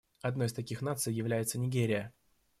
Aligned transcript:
Одной 0.23 0.47
из 0.47 0.53
таких 0.53 0.81
наций 0.81 1.13
является 1.13 1.59
Нигерия. 1.59 2.11